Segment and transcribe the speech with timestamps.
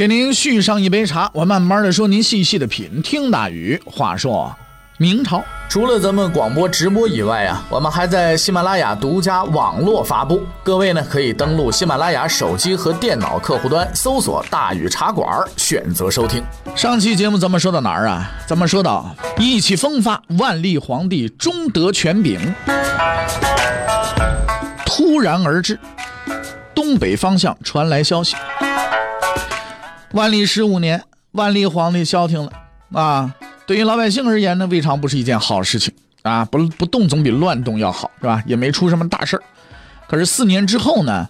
[0.00, 3.02] 给您续上一杯茶，我慢慢的说，您细细的品。
[3.02, 4.50] 听大宇话说，
[4.96, 10.42] 明朝除了咱们广播直播以外啊，我们还在喜马拉雅独家网络发布。
[10.62, 16.42] 各位呢，可以登录喜马拉雅手机和电脑客户端，搜索“大宇茶馆”，选择收听。
[16.74, 18.26] 上期节目咱们说到哪儿啊？
[18.46, 22.40] 咱们说到意气风发，万历皇帝终得权柄，
[24.86, 25.78] 突然而至，
[26.74, 28.34] 东北方向传来消息。
[30.12, 32.52] 万历十五年，万历皇帝消停了
[32.92, 33.32] 啊！
[33.64, 36.44] 对于老百姓而言呢，未尝不是一件好事情啊！
[36.44, 38.42] 不不动总比乱动要好，是吧？
[38.44, 39.42] 也没出什么大事儿。
[40.08, 41.28] 可是四年之后呢，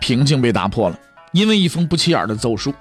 [0.00, 0.98] 平静被打破了，
[1.30, 2.74] 因为一封不起眼的奏书。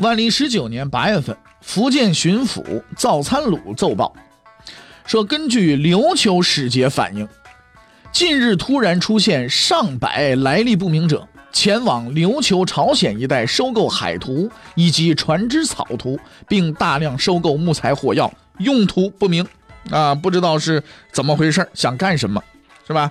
[0.00, 4.14] 万历十九年八月份，福建巡抚赵参鲁奏报
[5.06, 7.26] 说，根据琉球使节反映，
[8.12, 11.26] 近日突然出现上百来历不明者。
[11.54, 19.46] 前往琉球、朝鲜一带收购海图以及船只草图，并大量收购木材、火药，用途不明，
[19.88, 20.82] 啊，不知道是
[21.12, 22.42] 怎么回事，想干什么，
[22.86, 23.10] 是吧？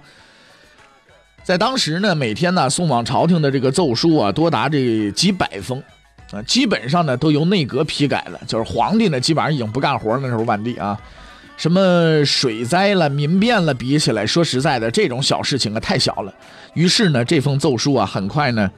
[1.43, 5.81] 在当时呢，每天呢送往朝廷的这个奏书啊，多达这几百封，
[6.31, 10.19] 啊，基本上呢都由内阁批改了，就是皇帝呢基本上已经不干活了。
[10.21, 10.99] 那时候万历啊。
[11.55, 16.33] 什么水灾了、民变了，比起来说实在的，这种小事情啊太小了。
[16.73, 18.71] 于是呢，这封奏书啊，很快呢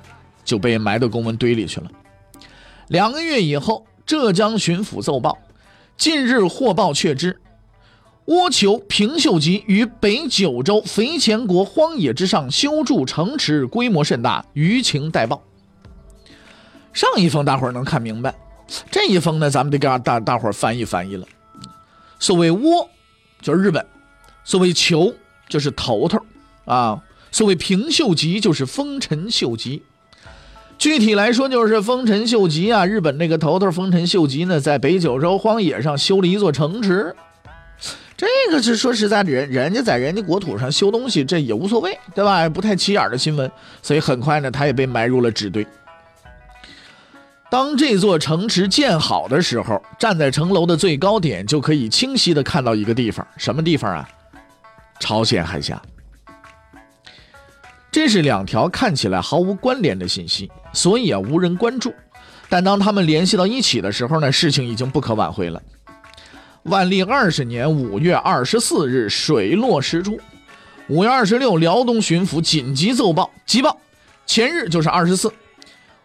[0.43, 1.89] 就被埋到公文堆里去了。
[2.87, 5.37] 两个月以后，浙江巡抚奏报：
[5.97, 7.39] 近日获报确知，
[8.25, 15.41] 倭酋平秀吉于北九州肥前国荒野之上修筑城池，规模甚大，舆情待报。
[16.93, 18.33] 上一封大伙儿能看明白，
[18.91, 21.27] 这一封呢，咱们得给大大伙儿翻译翻译了。
[22.19, 22.87] 所谓倭，
[23.41, 23.83] 就是日本；
[24.43, 25.13] 所谓酋，
[25.49, 26.17] 就是头头
[26.65, 27.01] 啊；
[27.35, 29.83] 所谓平秀吉，就是丰臣秀吉。
[30.77, 37.13] 具体来说，就是丰臣秀吉啊，日本那个头头丰臣秀吉呢，在北九州荒野上修了一座城池。
[38.15, 42.47] 这个是说实在的，人人家在人家国土上修东西，这也无所谓，对吧？
[42.47, 45.67] 不太起眼的新闻，所以很快呢，他也被埋入了纸堆。
[47.49, 54.07] 当这座城池建好的时候，站在城楼的最高点，就可以清晰的看到一个地方，什么地方啊？
[55.01, 55.81] 朝鲜海峡。
[57.95, 61.93] 这是两条看起来毫无关联的信息，所以啊，无人关注。
[62.49, 65.63] 但当他们联系到一起的时候呢，事情已经不可挽回了。
[66.63, 70.19] 万历二十年五月二十四日，水落石出。
[70.89, 73.79] 五月二十六，辽东巡抚紧急奏报，急报，
[74.25, 75.31] 前日就是二十四。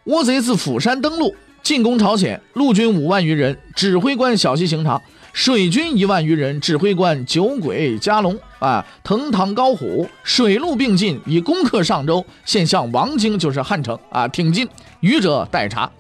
[0.04, 2.40] 倭贼自釜山登陆，进攻朝鲜。
[2.52, 8.38] 陆军五万余人，指挥官小西行长；水军一万余人，指挥官酒鬼加龙。
[8.58, 13.98] 啊，藤堂高虎，水陆并进，以攻克上州，现向王京，就是汉城。
[14.10, 14.68] 啊，挺进，
[15.00, 15.90] 余者待查。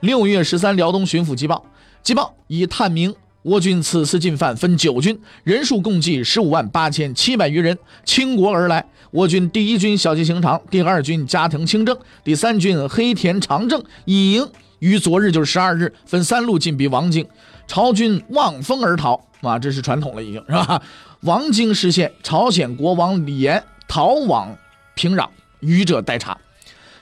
[0.00, 1.64] 六月十三，辽东巡抚急报，
[2.02, 3.14] 急报已探明。
[3.44, 8.84] 倭军此次进犯分九军，人数共计十五万八千七百余人，倾国而来。
[9.10, 14.46] 我军第一军小西行长，第二军加藤清正，第三军黑田长政已营
[14.80, 17.26] 于昨日就是十二日分三路进逼王京，
[17.68, 20.82] 朝军望风而逃啊，这是传统了已经是吧？
[21.20, 24.56] 王京失陷，朝鲜国王李岩逃往
[24.94, 25.28] 平壤，
[25.60, 26.36] 余者待查。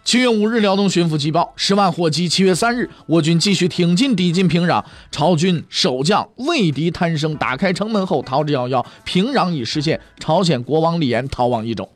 [0.04, 2.28] 七月五日，辽东巡抚急报：十万火急。
[2.28, 4.84] 七月三日，我军继续挺进，抵近平壤。
[5.10, 8.84] 朝军守将畏敌贪生，打开城门后逃之夭夭。
[9.04, 11.88] 平壤已失陷，朝鲜国王李岩逃往益州。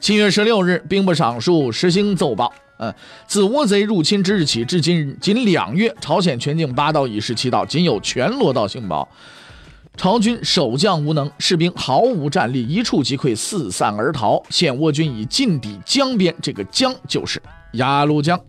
[0.00, 2.92] 七月十六日，兵部尚书石兴奏报：嗯，
[3.26, 9.08] 自倭贼入侵之日起，至今仅两月，朝鲜全境八道已失七道，仅有全罗道幸保。
[9.96, 14.42] 朝军守将无能，士兵毫无战力，一触即溃，四散而逃。
[14.50, 17.40] 现倭军已进抵江边，这个江就是
[17.74, 18.40] 鸭绿江。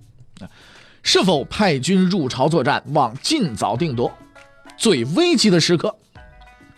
[1.04, 2.84] 是否派军入朝作战？
[2.94, 4.12] 望尽早定夺。
[4.76, 5.96] 最危急的时刻，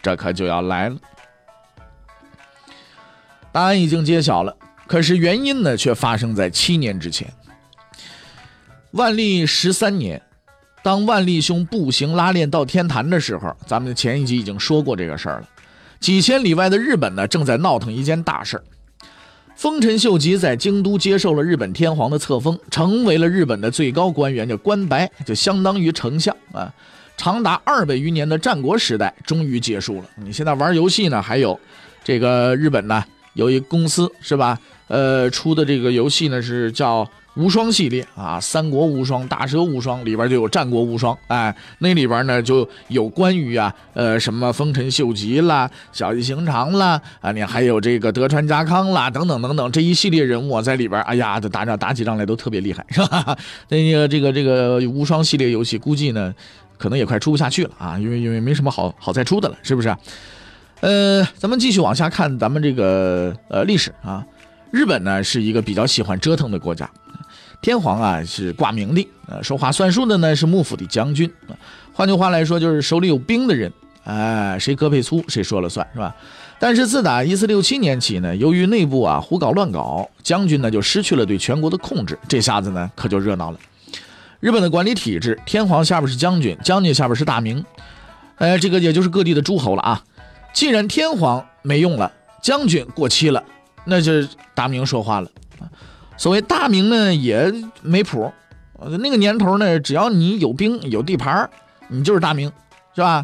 [0.02, 0.98] 这可就要来了。
[3.54, 4.54] 答案已经揭晓了，
[4.86, 7.34] 可是原因呢，却发生在七年之前。
[8.98, 10.20] 万历十三年。
[10.82, 15.50] 当万历兄步行拉练到天坛的时候，咱们前一集已经说过这个事儿了。
[16.00, 18.64] 几千里外的日本呢，正在闹腾一件大事儿。
[19.56, 26.74] 丰臣秀吉在京都接受了日本天皇的册封，成为了日本的最高官员，叫关白，就相当于丞相啊。
[27.18, 30.06] 长达二百余年的战国时代终于结束了。
[30.16, 31.60] 你现在玩游戏呢，还有
[32.04, 33.04] 这个日本呢
[33.34, 34.58] 有一公司是吧？
[34.88, 37.08] 呃，出的这个游戏呢是叫。
[37.38, 53.38] 无双系列啊，三国无双、大蛇无双里边就有战国无双，哎，那里边呢就有关羽啊，呃，什么丰臣秀吉啦、小义行长啦，啊，你还有这个德川家康啦，等等等等，这一系列人物在里边，哎呀，这打仗打起仗来都特别厉害，是吧？
[53.70, 56.34] 那个这个这个无双系列游戏，估计呢
[56.78, 59.96] 可能也快出不下去了啊，因为因为没什么好好再出的了，是不是？
[60.80, 64.26] 呃，咱们继续往下看咱们这个呃历史啊，
[64.72, 66.90] 日本呢是一个比较喜欢折腾的国家。
[67.62, 71.32] 天皇啊是挂名的，呃，说话算数的呢是幕府的将军，
[71.94, 73.72] 换句话来说就是手里有兵的人，
[74.04, 76.16] 哎，谁胳膊粗谁说了算是吧？
[76.60, 83.60] 但是自打一四六七年起呢，由于内部啊胡搞乱搞，将军呢就失去了对全国的控制，这下子呢可就热闹了。
[84.40, 87.66] 日本的管理体制，天皇下边是将军，将军下边是大名，
[88.38, 90.04] 哎，这个也就是各地的诸侯了啊。
[90.54, 92.12] 既然天皇没用了，
[92.42, 93.44] 将军过期了，
[93.86, 94.12] 那就
[94.56, 95.30] 大名说话了。
[96.18, 98.32] 所谓大名呢也没谱，
[99.00, 101.50] 那个年头呢，只要你有兵有地盘
[101.88, 102.52] 你就是大名，
[102.96, 103.24] 是吧？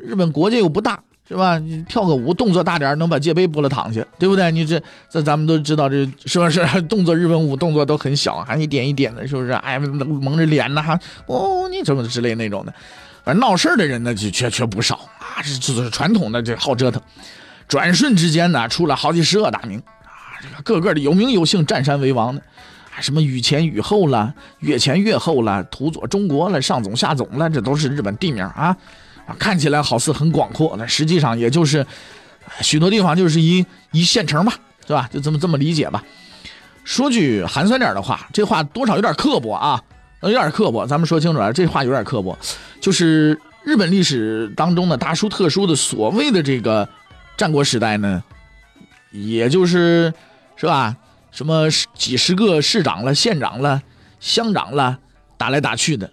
[0.00, 0.98] 日本国家又不大，
[1.28, 1.58] 是吧？
[1.58, 4.50] 你跳个舞动作大点能把界碑拨了躺下，对不对？
[4.50, 7.14] 你这这咱们都知道，这是不是 动作？
[7.14, 9.52] 日本舞动作都很小，还一点一点的，是不是？
[9.52, 12.72] 哎，蒙着脸呢，还，哦，你怎么之类那种的，
[13.24, 17.00] 反正闹事的人呢就却却不少啊，这这传统的，这好折腾。
[17.68, 19.80] 转瞬之间呢，出了好几十个大名。
[20.42, 22.42] 这个个个的有名有姓，占山为王的，
[22.90, 28.76] 啊，什么羽前羽后了，越前越后了，土佐中国了，上总下总了，这都是日本地名啊，
[29.24, 31.86] 啊，看起来好似很广阔，那实际上也就是
[32.60, 34.52] 许多地方就是一一县城吧，
[34.84, 35.08] 是吧？
[35.12, 36.02] 就这么这么理解吧。
[36.82, 39.80] 说句寒酸点的话，这话多少有点刻薄啊，
[40.22, 40.84] 有点刻薄。
[40.84, 42.36] 咱们说清楚了，这话有点刻薄，
[42.80, 46.88] 就是日本历史当中的大书特殊的所谓的这个
[47.36, 48.20] 战国时代呢，
[49.12, 50.12] 也就是。
[50.62, 50.96] 是吧？
[51.32, 53.82] 什么几十个市长了、县长了、
[54.20, 54.96] 乡长了，
[55.36, 56.08] 打来打去的。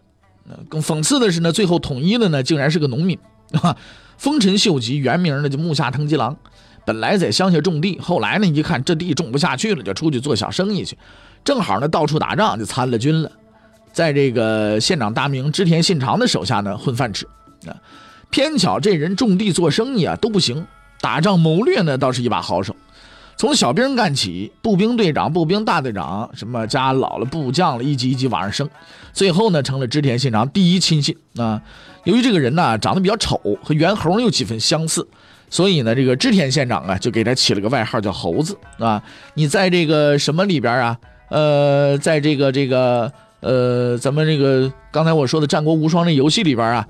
[0.67, 3.15] 更讽刺的是呢，最后统一的呢，竟然是个农民
[3.61, 3.77] 啊！
[4.17, 6.35] 丰臣秀吉原名呢就木下藤吉郎，
[6.83, 10.97] 本来在乡下种地，后来呢一看这地种不下去了，就出去做小生意去。
[11.43, 13.31] 正好呢到处打仗，就参了军了，
[13.93, 17.27] 在这个县长大名织田信长的手下呢混饭吃
[17.67, 17.77] 啊。
[18.31, 20.65] 偏巧这人种地做生意啊都不行，
[21.01, 22.75] 打仗谋略呢倒是一把好手。
[23.39, 28.69] 从小兵干起，步兵队长、步兵大队长，什么加老了部将了，一级一级往上升，
[29.13, 31.62] 最后呢成了织田信长第一亲信啊。
[32.03, 35.07] 由于这个人呢长得比较丑，和猿猴有几分相似，
[35.50, 39.01] 所以呢这个织田县长啊就给他起了个外号叫猴子啊。
[39.36, 40.97] 你在这个什么里边啊？
[41.30, 43.09] 呃，在这个这个
[43.39, 46.85] 呃咱们这个刚才我说的《战国无双》这游戏里边啊，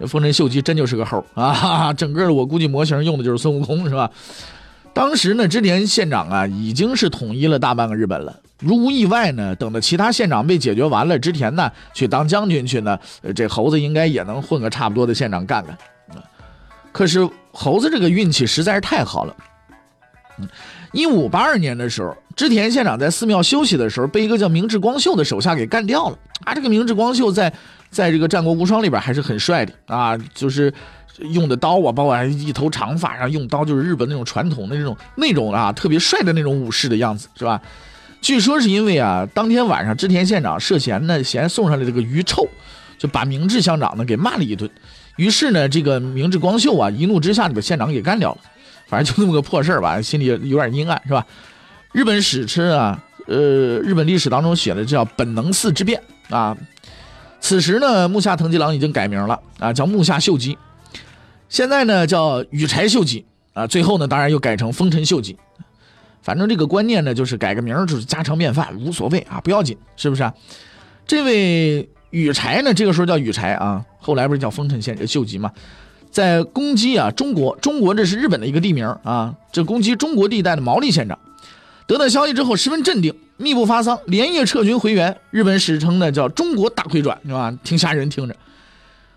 [0.00, 1.92] 这丰臣秀吉真就是个猴啊！
[1.92, 4.10] 整个我估计模型用的就是孙悟空是吧？
[4.94, 8.40] 当时呢，织田县长啊，已经是统一了大半个日本了。
[8.58, 12.98] 如无意外呢，等到其他县长被解决完了，织田呢去当将军去呢，
[13.34, 15.76] 这猴子应该也能混个差不多的县长干干。
[16.92, 19.34] 可是猴子这个运气实在是太好了。
[20.92, 26.18] 一五八二年的时候，织田县长在寺庙休息的时候，被一个叫明智光秀的手下给干掉了。
[26.44, 27.52] 啊，这个明智光秀在
[27.90, 30.72] 在这个战国无双里边还是很帅的啊，就是。
[31.18, 37.60] 用的刀啊，包括一头长发，然后用刀就是日本那种传统的那种那种啊，特别帅的那种武士的样子，是吧？
[38.20, 42.46] 据说是因为啊，当天晚上织田县长涉嫌呢嫌送上来这个鱼臭，
[42.96, 44.70] 就把明治乡长呢给骂了一顿。
[45.16, 48.38] 于是呢，这个明治光秀啊一怒之下就把县长给干掉了。
[48.86, 51.26] 反正就那么个破事儿吧，心里有点阴暗，是吧？
[51.92, 53.36] 日本史称啊，呃，
[53.80, 56.00] 日本历史当中写的叫本能寺之变
[56.30, 56.56] 啊。
[57.40, 60.56] 此时呢，木下藤吉郎已经改名了啊，叫木下秀吉。
[61.52, 65.36] 现在呢叫羽柴秀吉啊，最后呢当然又改成丰臣秀吉，
[66.22, 70.32] 反正这个观念呢就是改个名就是家常便饭，无所谓啊，不要紧，是不是啊？
[71.06, 75.52] 这位羽柴呢，这个时候叫羽柴啊，后来不是叫丰臣县秀吉嘛，
[76.10, 81.18] 在攻击啊中国，中国这是日本的一个地名啊，这攻击中国地带的毛利县长，
[81.86, 85.14] 得到消息之后十分镇定，密不发丧，连夜撤军回援。
[85.30, 87.54] 日本史称呢叫中国大回转，是吧？
[87.62, 88.34] 挺吓人，听着。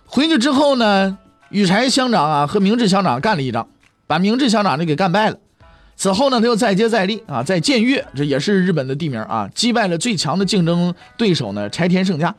[0.05, 1.17] 回去之后呢？
[1.49, 3.67] 羽柴乡长啊，和明治乡长干了一仗，
[4.07, 5.37] 把明治乡长呢给干败了。
[5.95, 12.35] 此后呢，他又再接再厉啊，在建越，这也是日本的地名啊，击败了最强的竞争对手呢柴田胜家，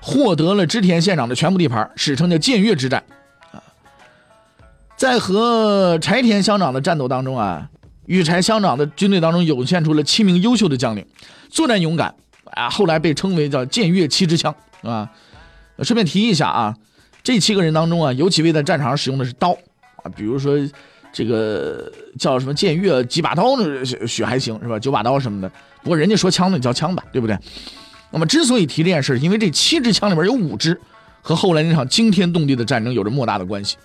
[0.00, 3.02] 获得了织田县长的全部地盘，史称叫建越之战
[3.50, 3.58] 啊。
[4.96, 7.68] 在和柴田乡长的战斗当中啊，
[8.06, 11.04] 羽柴乡长的军队当中涌现出了七名优秀的将领，
[11.50, 12.14] 作战勇敢
[12.52, 15.10] 啊，后来被称为叫建越七支枪啊。
[15.82, 16.76] 顺便提一下啊。
[17.24, 19.50] 这七个人当中啊，有几位在战场上使用的是刀
[20.02, 20.56] 啊，比如说
[21.10, 24.78] 这个叫什么剑月几把刀呢，许还行是吧？
[24.78, 25.50] 九把刀什么的。
[25.82, 27.36] 不过人家说枪呢叫枪吧，对不对？
[28.10, 30.78] 那么之所以提这件事，因为这七支枪里边有五支
[31.22, 33.78] 和后来那场惊天动地的战争有着莫大的关系。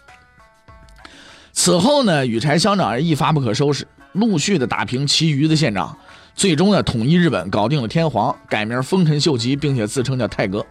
[1.53, 5.98] 此后呢，羽柴乡长一发不可收拾，陆续的打平其余的县长，
[6.36, 10.65] 最终呢统一日本，搞定了天皇，改名丰臣秀吉，并且自称叫太阁。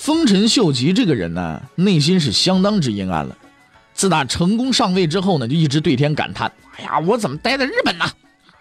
[0.00, 3.36] 丰臣秀吉这个人呢，内心是相当之阴暗了。
[3.92, 8.06] 自打成功上位之后呢，就一直对天感叹：“哎呀，我怎么待在日本呢？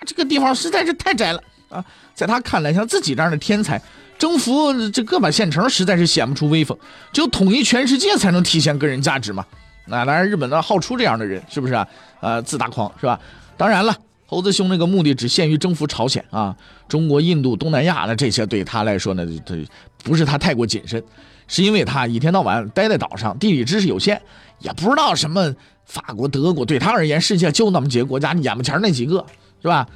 [0.05, 3.81] 这个地方实在是太窄了啊！”在他看来，像自己这样的天才，
[4.17, 6.77] 征服这个把县城，实在是显不出威风。
[7.13, 9.45] 只有统一全世界，才能体现个人价值嘛。
[9.85, 11.87] 那当然，日本呢好出这样的人，是不是啊？
[12.19, 13.17] 呃，自大狂是吧？
[13.55, 13.95] 当然了，
[14.29, 16.55] 猴子兄那个目的只限于征服朝鲜啊，
[16.87, 19.55] 中国、印度、东南亚，的这些对他来说呢，他
[20.03, 21.03] 不是他太过谨慎。
[21.47, 24.21] 是因为他一天到晚待在岛上，地理知识有限，
[24.59, 26.63] 也不知道什么法国、德国。
[26.63, 29.25] 对他而言，世界就那么几个国家，眼巴前那几个，
[29.63, 29.87] 是吧？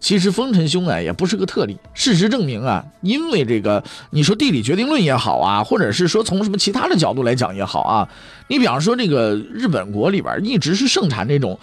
[0.00, 1.78] 其实丰臣兄啊，也不是个特例。
[1.94, 8.08] 事实证明啊，因为这个，你说地理决定论也好啊，或者是说从什么其他的角度来讲也好啊，
[8.48, 11.56] 你比方说这个日本国里边一直是盛产这种，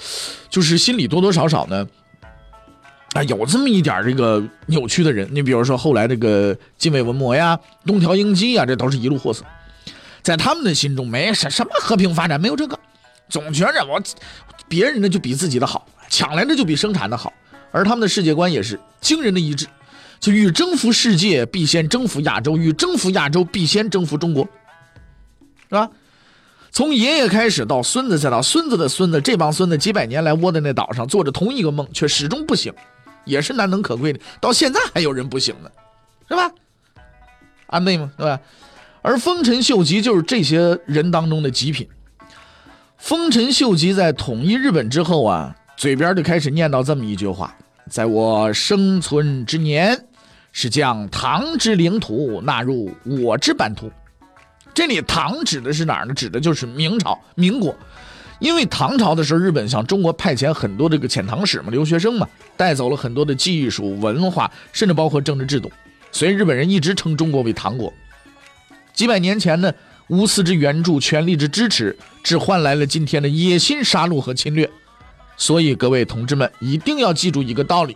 [0.49, 1.85] 就是心里多多少少呢。
[3.13, 9.45] 啊，有这么一点这个扭曲的人，你比如说后来这个近卫文麿呀、东条英机呀，这都是一路货色，
[10.23, 12.79] 在他们的心中没什什么和平发展，没有这个，
[13.29, 14.01] 总觉着我
[14.67, 17.31] 别人的就比自己的好，抢来的就比生产的好，
[17.71, 19.67] 而他们的世界观也是惊人的一致，
[20.19, 24.43] 就欲征服世界必先征服亚洲，欲征服亚洲必先征服中国，
[25.69, 25.87] 是吧？
[26.71, 32.73] 从爷爷开始到孙子，再到孙子的孙子，这帮孙子几百年来窝在那岛上，做着同一个梦，却始终不醒。
[33.25, 35.69] 也是难能可贵的，到现在还有人不行呢，
[36.27, 36.51] 是吧？
[37.67, 38.39] 安倍嘛，对吧？
[39.01, 41.87] 而丰臣秀吉就是这些人当中的极品。
[42.97, 47.53] 丰臣秀吉在统一日本之后啊，嘴边就开始念叨这么一句话
[47.89, 50.07] ：“在我生存之年，
[50.53, 53.91] 是将唐之领土纳入我之版图。”
[54.73, 56.13] 这里唐指的是哪儿呢？
[56.13, 57.75] 指的就是明朝、民国。
[58.43, 65.71] 因为唐朝的时候，日本向中国派遣很多这个遣唐使嘛，留学生嘛，带走了很多的技术、文化，甚至包括政治制度，
[66.11, 67.91] 所以日本人一直称中国为唐国。
[68.93, 69.73] 几百年前呢，
[70.09, 74.69] 无私之援助、全力之支持，只换来了今天的野心杀戮和侵略。
[75.37, 77.95] 所以各位同志们一定要记住一个道理，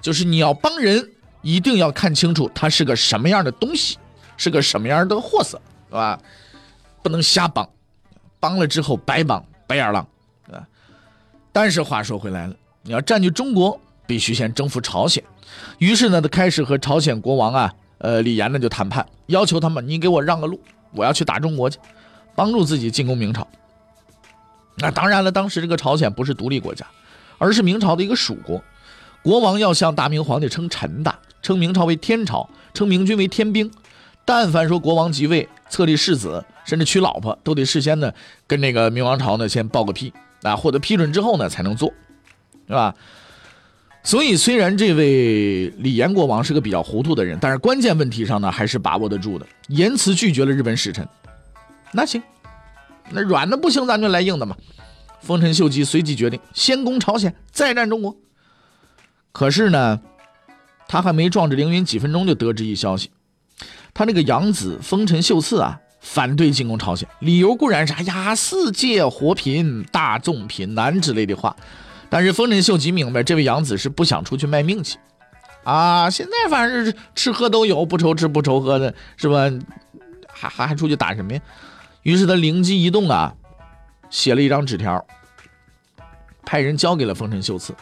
[0.00, 1.10] 就是你要帮人，
[1.40, 3.98] 一定要看清楚他是个什么样的东西，
[4.36, 6.16] 是个什么样的货色，是吧？
[7.02, 7.68] 不能瞎帮，
[8.38, 9.44] 帮了之后白帮。
[9.72, 10.06] 白眼狼，
[10.52, 10.68] 啊！
[11.50, 15.24] 但是话说回来了，你要占据中国，必须先征服朝鲜。
[15.78, 20.60] 于是呢，他开始和朝鲜国王啊，呃，李严呢就谈判，要求他们，你给我让个路，
[20.90, 21.78] 我要去打中国去，
[22.34, 23.48] 帮助自己进攻明朝。
[24.76, 26.84] 那当然了，当时这个朝鲜不是独立国家，
[27.38, 28.62] 而是明朝的一个属国，
[29.22, 33.70] 国王要向大明皇帝称臣的，称明朝为天朝，称明军为天兵。
[34.24, 38.12] 但凡说国王即位、册立世子，甚至娶老婆，都得事先呢
[38.46, 40.12] 跟那个明王朝呢先报个批
[40.42, 41.92] 啊，获得批准之后呢才能做，
[42.66, 42.94] 是吧？
[44.04, 51.06] 所以虽然这位李严国王是个比较糊涂的人，但是关键问题上呢还是把握得住的，言辞拒绝了日本使臣。
[51.92, 52.22] 那行，
[53.10, 54.56] 那软的不行，咱就来硬的嘛。
[55.20, 58.16] 丰臣秀吉随即决定先攻朝鲜，再战中国。
[59.30, 60.00] 可是呢，
[60.88, 63.10] 他还没壮志凌云几分钟，就得知一消息。
[63.94, 71.54] 他那个养子丰臣秀次啊，反对进攻朝鲜，理由固然是“哎呀，世界和平，大众贫难”之类的话，
[72.08, 74.98] 但是丰臣秀吉明白，这位养子是不想出去卖命去，
[75.64, 79.50] 啊，现在反正是吃喝都有，不愁吃不愁喝的，是吧？
[80.32, 81.40] 还还还出去打什么呀？
[82.02, 83.34] 于是他灵机一动啊，
[84.08, 85.06] 写了一张纸条，
[86.44, 87.74] 派人交给了丰臣秀次。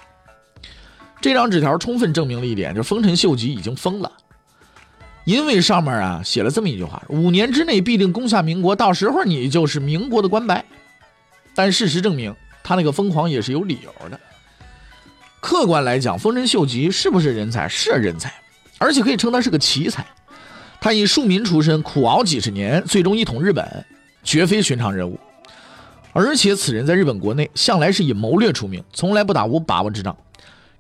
[1.21, 4.13] 这张纸条充分证明了一点，就是丰臣秀吉已经疯了。
[5.25, 10.65] 因为上面啊写了这么一句话：五年之内必定攻下民国，到时候你就是民国的官白。
[11.55, 14.19] 但事实证明，他那个疯狂也是有理由的。
[15.41, 17.69] 客观来讲，丰臣秀吉是不是人才？
[17.69, 18.33] 是人才，
[18.79, 20.07] 而且可以称他是个奇才。
[20.81, 23.85] 他以庶民出身，苦熬几十年，最终一统日本，
[24.23, 25.19] 绝非寻常人物。
[26.13, 30.17] 而且此人在日本国内向来是以谋略出名，从来不打无把握之仗。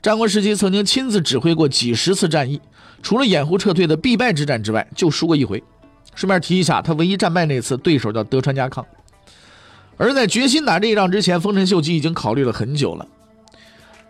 [0.02, 2.61] 战国时期曾经亲自指挥过几十次战役。
[3.02, 5.62] 除了掩护撤退的必败之战之外，就输过一回。
[6.14, 8.85] 顺便提一下，他唯一战败那次对手叫德川家康。
[9.97, 13.07] 而在决心打这一仗之前，丰臣秀吉已经考虑了很久了。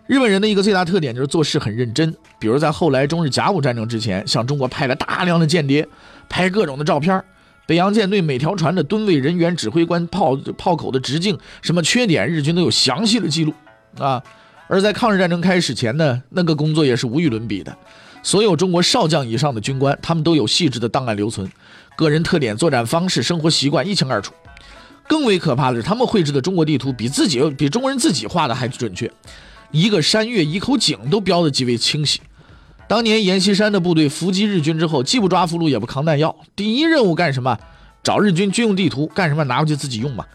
[0.07, 5.87] 日本人的一个最大特点就是做事很认真，比如在后来中日甲午战争之前，向中国派了大量的间谍，
[6.27, 7.23] 拍各种的照片，
[7.65, 13.53] 北洋舰队每条船的吨位、人员、指挥官、炮炮口的直径、什么缺点，日军都有详细的记录
[13.97, 14.21] 啊。
[14.67, 17.77] 而在抗日战争开始前呢，那个工作也是无与伦比的。
[18.23, 21.49] 所有中国少将以上的军官，他们都有细致的档案留存，
[21.95, 24.33] 个人特点、作战方式、生活习惯一清二楚。
[25.07, 29.11] 更为可怕的是，他们绘制的中国地图比自己比中国人自己画的还准确，
[29.71, 32.21] 一个山岳、一口井都标的极为清晰。
[32.87, 37.57] 当年阎锡山的部队伏击日军之后，既不抓俘虏，也不扛弹药，第一任务干什么？
[38.03, 39.43] 找日军军用地图，干什么？
[39.45, 40.25] 拿回去自己用嘛。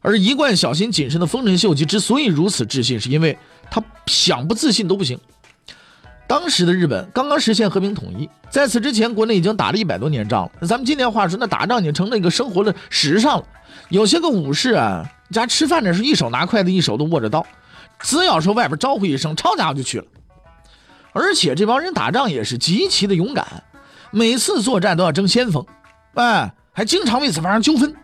[0.00, 3.36] 而一贯小心谨慎的丰臣秀吉之所以如此自信，是因为
[3.70, 5.18] 他想不自信都不行。
[6.26, 10.66] 当时的日本刚刚实现和平统一，在此之前，国内已经打了一百多年仗了。
[10.66, 13.44] 咱们今天话说，那打仗已经成了一个生活的时尚了。
[13.90, 17.46] 有些个武士啊，家吃饭的时候一手拿筷子，一手都握着刀，
[18.00, 20.04] 只要说外边招呼一声，抄家伙就去了。
[21.12, 23.62] 而且这帮人打仗也是极其的勇敢，
[24.10, 25.64] 每次作战都要争先锋，
[26.14, 27.94] 哎，还经常为此发生纠纷。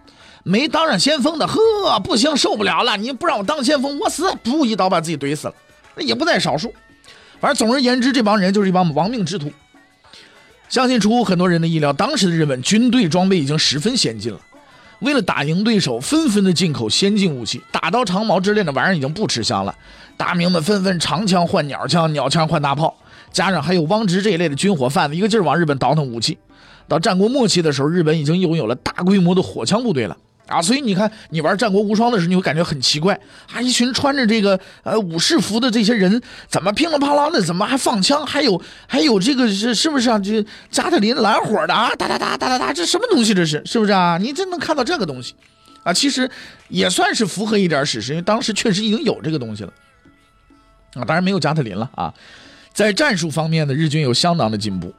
[0.44, 2.96] 没当上先锋的，呵，不行，受不了了！
[2.96, 4.28] 你不让我当先锋，我死！
[4.44, 5.54] 噗，一刀把自己怼死了，
[5.94, 6.74] 那也不在少数。
[7.42, 9.50] 反正总而言之，这帮人就是一帮亡命之徒。
[10.68, 14.38] 相信出乎很多人的意料，当时的日本军队装备已经十分先进了。
[15.00, 19.74] 为了打赢对手，纷纷的进口先进武器，打刀长矛之类的玩意儿已经不吃香了。
[20.16, 22.96] 大明们纷纷长枪换鸟枪，鸟枪换大炮，
[23.32, 26.38] 加上还有汪直这一类的军火贩子，一个劲儿往日本倒腾武器。
[26.86, 30.16] 到战国末期的时候，日本已经拥有了大规模的火枪部队了。
[30.48, 33.18] 啊，所以你看，你玩《战国无双》的时候，你会感觉很奇怪
[33.52, 33.60] 啊！
[33.60, 38.26] 一群穿着这个呃武士服的这些人，怎么乒了啪啦的，怎么还放枪？
[38.26, 40.18] 还有还有这个是是不是啊？
[40.18, 43.32] 这加特林蓝火的啊，哒哒哒哒哒哒，这什么东西？
[43.32, 44.18] 这是是不是啊？
[44.20, 45.34] 你真能看到这个东西
[45.84, 45.92] 啊？
[45.92, 46.28] 其实
[46.68, 49.72] 也算是符合一点史实，因为当时确实已经有这个东西了
[50.94, 51.04] 啊。
[51.04, 52.12] 当然没有加特林了啊。
[52.74, 54.92] 在战术方面呢，日军有相当的进步。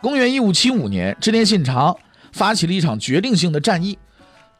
[0.00, 1.94] 公元一五七五年，织田信长
[2.32, 3.98] 发起了一场决定性的战役。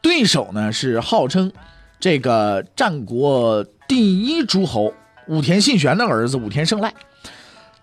[0.01, 1.51] 对手呢是号称
[1.99, 4.93] 这个战国第一诸侯
[5.27, 6.93] 武田信玄的儿子武田胜赖，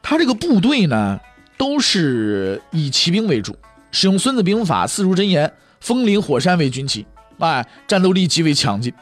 [0.03, 1.21] 他这个部队呢
[1.57, 3.57] 都是以骑兵为主，
[3.91, 7.05] 使用《孙子兵法》四书真言、风林火山为军旗，
[7.39, 8.93] 哎，战斗力极为强劲。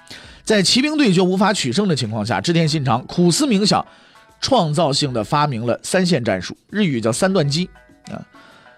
[0.42, 3.87] 在骑兵对决无法取胜的情况下，织田信长苦思冥想，
[4.40, 7.70] 创造性的发明了三线战术，日语叫三段击。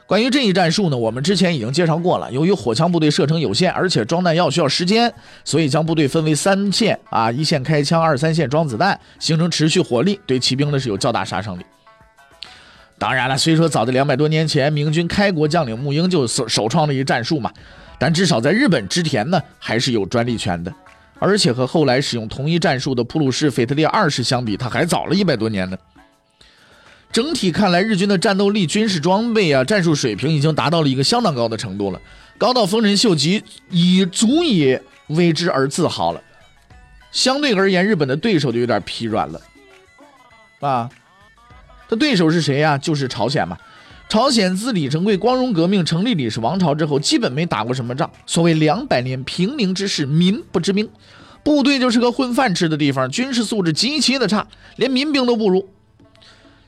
[0.06, 2.30] 关于这一战术呢，我们之前已经介绍过了。
[2.30, 5.12] 由于火枪部队射程有限，而且装弹药需要时间，
[5.44, 11.64] 所以将部队分为三线啊，一线开枪，二三线装子弹，形成持续火力，对骑兵呢是有较大杀伤力。
[12.98, 17.50] 当然了，虽说早在两百多年前，明军开国将领沐英就首首创了一战术嘛，
[17.98, 20.72] 但至少在日本织田呢还是有专利权的，
[21.18, 25.76] 而且和后来使用同一战术的普鲁士腓特烈二世相比，他还早了一百多年呢。
[27.14, 32.00] 整体看来，日军的战斗力、军事装备啊、战术水平已经达到了一个相当高的程度了，
[32.36, 36.20] 高到丰臣秀吉已足以为之而自豪了。
[37.12, 39.40] 相对而言，日本的对手就有点疲软了，
[40.58, 40.90] 啊，
[41.88, 42.76] 他对手是谁呀？
[42.76, 43.56] 就是朝鲜嘛。
[44.08, 48.10] 朝鲜自李成桂光荣革命成立李氏王朝之后，基本没打过什么仗。
[48.26, 50.90] 所谓两百年平宁之势，民不知兵，
[51.44, 55.68] 部队就是个混饭吃的地方，军事素质极其的差，连民兵都不如。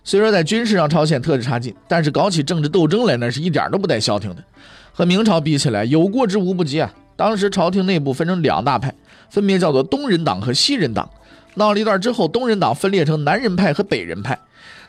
[0.06, 4.44] 虽说在军事上朝鲜特别差劲，但是搞起政治斗争来那是一点都不带消停的。
[4.92, 6.94] 和明朝比起来，有过之无不及啊！
[7.16, 8.94] 当时朝廷内部分成两大派，
[9.28, 11.10] 分别叫做东人党和西人党。
[11.54, 14.38] 闹了一段之后，东人党分裂成南人派和北人派，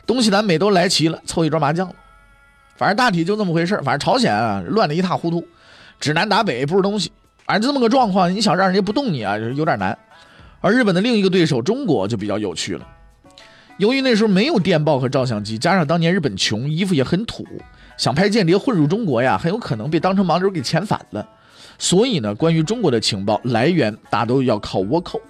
[0.06, 1.92] 东西南北都来齐了，凑一桌麻将。
[2.76, 5.44] 反正大体就这么回事反正朝鲜啊，乱得一塌糊涂，
[5.98, 7.10] 指南打北不是东西。
[7.44, 9.98] 反正就这么个状况，你想让人家不动你啊，有点难。
[10.60, 12.86] 而日本的另一个对手中国就比较有趣了。
[13.78, 17.46] 由于那时候没有电报和照相机，加上当年日本穷，衣服也很土，
[17.96, 21.26] 想派间谍混入中国呀，很有可能被当成盲流给遣返了。
[21.78, 25.20] 所以呢，关于中国的情报来源，大都要靠倭寇。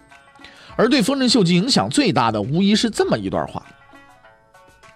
[0.77, 3.63] 而对丰臣秀吉影响最大的，无疑是这么一段话。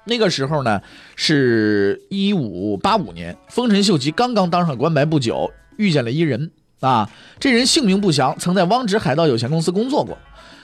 [0.05, 0.81] 那个时候呢，
[1.15, 10.17] 是一五八五年，丰臣秀吉刚刚当上官白不久，遇见了一人啊，这人姓名不详，曾在汪直海盗有限公司工作过。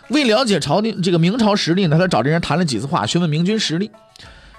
[0.09, 3.91] 为了解朝廷这个明朝实力呢，他找这人谈了几次话，询问明军实力。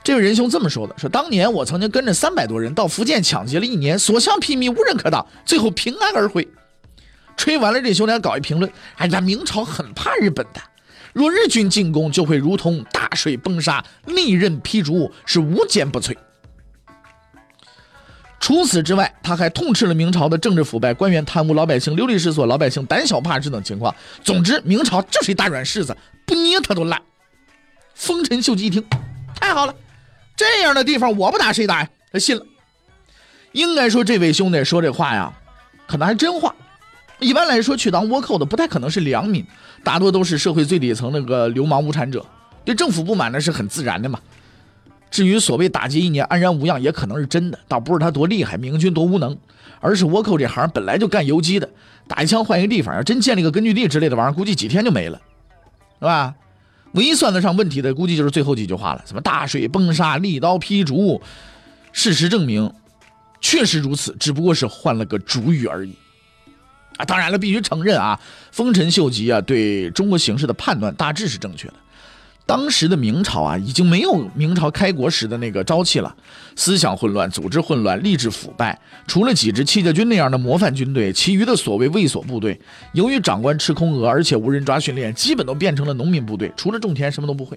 [0.04, 6.48] 这位仁兄这么说的：说当年我曾经跟着三百多人到福建抢劫了一年，所向披靡，无人可挡，最后平安而回。
[7.36, 10.62] 吹完了，这兄弟搞一评论：哎呀，明朝很怕日本的，
[11.14, 16.16] 若日军进攻，就会如同大水崩沙，利刃劈竹，是无坚不摧。
[18.39, 23.93] 除此之外，他还痛斥了明朝的政治腐败、官员贪污、老百姓流离失所、老百姓胆小怕事等情况。
[24.23, 27.02] 总之，明朝就是一大软柿子，不捏他都烂。
[27.93, 28.84] 丰臣秀吉一听，
[29.36, 29.75] 太好了，
[30.38, 31.89] 这样的地方我不打谁打呀？
[32.13, 32.45] 他信了。
[33.52, 35.34] 应该说，这位兄弟说这话呀，
[35.86, 36.56] 可能还真话。
[37.19, 39.45] 一般来说，去当倭寇的不太可能是良民，
[39.84, 42.25] 大多都是社会最底层那个流氓无产者，
[42.63, 44.17] 对政府不满那是很自然的嘛。
[45.12, 49.38] 至于所谓打击一年安然无恙，也可能是真的，倒不是他多厉害，明军多无能，
[49.80, 51.69] 而是倭寇这行本来就干游击的，
[52.08, 55.19] 打一枪换一个地方，要真建立个根据地之类的玩意儿，估计几天就没了，
[56.00, 56.36] 是吧？
[56.93, 61.22] 唯一算得上问题的，估计就是最后几句话了，什么大水崩沙，利刀劈竹。
[61.91, 62.72] 事实证明，
[63.41, 65.93] 确实如此，只不过是换了个主语而已。
[66.98, 68.19] 啊，当然了，必须承认啊，
[68.52, 71.74] 丰臣秀吉啊对中国形势的判断大致是正确的。
[72.50, 76.16] 当时的明朝啊，已经没有明朝开国时的那个朝气了，
[76.56, 78.76] 思想混乱，组织混乱，吏治腐败。
[79.06, 82.60] 除了几支戚家军那样的模范军队，其余的所谓卫所部队，
[82.94, 87.56] 由于长官吃空额，而且无人抓训练，基本都变成了农民部队，除了种田什么都不会。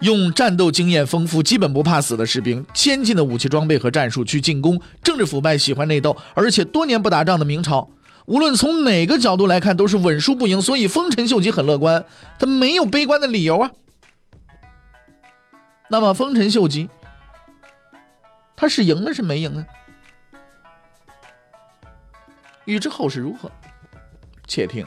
[0.00, 7.88] 用战斗经验丰富、基本不怕死的士兵，先进的武器装备和战术去进攻，政治腐败、喜欢内斗，而且多年不打仗的明朝。
[8.26, 12.04] 无论从哪个角度来看，都是稳输不赢，所以丰臣秀吉很乐观，
[12.38, 13.70] 他没有悲观的理由啊。
[15.88, 16.90] 那么丰臣秀吉，
[18.56, 19.64] 他是赢了是没赢啊？
[22.64, 23.48] 欲知后事如何，
[24.48, 24.84] 且听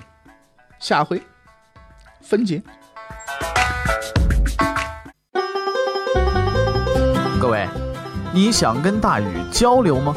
[0.77, 1.21] 下回
[2.21, 2.61] 分解。
[7.39, 7.65] 各位，
[8.33, 10.13] 你想跟大禹交流吗？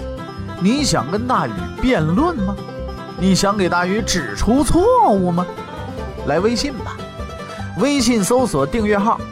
[0.60, 2.56] 你想跟大禹辩论吗？
[3.18, 5.46] 你想给大禹指出错误吗？
[6.26, 6.96] 来微信吧，
[7.78, 9.20] 微信搜索订阅号“